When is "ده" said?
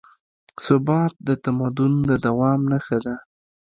3.05-3.15